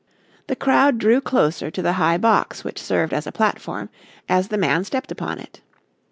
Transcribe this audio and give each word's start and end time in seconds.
The 0.47 0.55
crowd 0.55 0.97
drew 0.97 1.21
closer 1.21 1.69
to 1.69 1.81
the 1.83 1.93
high 1.93 2.17
box 2.17 2.63
which 2.63 2.81
served 2.81 3.13
as 3.13 3.27
a 3.27 3.31
platform, 3.31 3.89
as 4.27 4.47
the 4.47 4.57
man 4.57 4.83
stepped 4.83 5.11
upon 5.11 5.37
it. 5.37 5.61